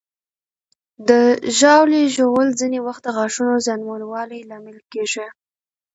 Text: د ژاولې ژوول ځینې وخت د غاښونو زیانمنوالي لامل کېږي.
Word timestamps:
د 1.09 1.11
ژاولې 1.57 2.01
ژوول 2.15 2.47
ځینې 2.59 2.79
وخت 2.87 3.01
د 3.03 3.07
غاښونو 3.15 3.53
زیانمنوالي 3.65 4.39
لامل 4.49 4.77
کېږي. 4.91 5.27